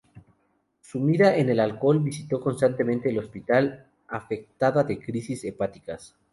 [0.79, 6.15] Sumida en el alcohol, visitó constantemente el hospital afectada de crisis hepáticas.